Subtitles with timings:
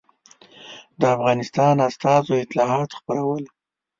[0.99, 3.43] د افغانستان استازو اطلاعات خپرول.